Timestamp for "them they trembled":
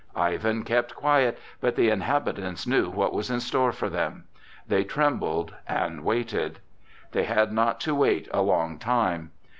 3.87-5.53